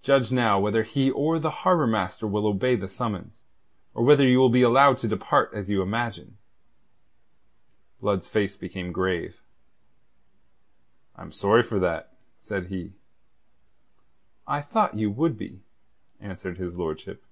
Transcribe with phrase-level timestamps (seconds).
[0.00, 3.42] Judge now whether he or the Harbour Master will obey the summons,
[3.94, 6.38] or whether you will be allowed to depart as you imagine."
[8.00, 9.42] Blood's face became grave.
[11.16, 12.92] "I'm sorry for that," said he.
[14.46, 15.64] I thought you would be,
[16.20, 17.24] answered his lordship.